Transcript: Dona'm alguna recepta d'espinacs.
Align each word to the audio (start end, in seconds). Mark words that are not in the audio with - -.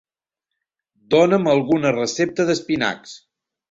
Dona'm 1.17 1.47
alguna 1.53 1.95
recepta 2.01 2.51
d'espinacs. 2.51 3.19